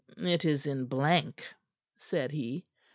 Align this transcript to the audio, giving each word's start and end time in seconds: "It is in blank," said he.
"It 0.17 0.45
is 0.45 0.65
in 0.65 0.85
blank," 0.85 1.45
said 1.99 2.31
he. 2.31 2.65